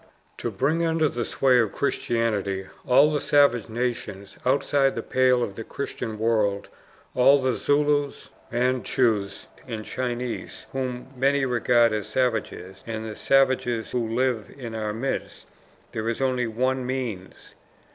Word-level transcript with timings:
To 0.37 0.49
bring 0.49 0.83
under 0.83 1.07
the 1.07 1.23
sway 1.23 1.59
of 1.59 1.71
Christianity 1.73 2.65
all 2.87 3.11
the 3.11 3.21
savage 3.21 3.69
nations 3.69 4.35
outside 4.43 4.95
the 4.95 5.03
pale 5.03 5.43
of 5.43 5.53
the 5.53 5.63
Christian 5.63 6.17
world 6.17 6.69
all 7.13 7.39
the 7.39 7.53
Zulus, 7.53 8.29
Mandchoos, 8.51 9.45
and 9.67 9.85
Chinese, 9.85 10.65
whom 10.71 11.13
many 11.15 11.45
regard 11.45 11.93
as 11.93 12.07
savages 12.07 12.83
and 12.87 13.05
the 13.05 13.15
savages 13.15 13.91
who 13.91 14.15
live 14.15 14.49
in 14.57 14.73
our 14.73 14.91
midst, 14.91 15.45
there 15.91 16.09
is 16.09 16.19
only 16.19 16.47
ONE 16.47 16.83
MEANS. 16.83 17.53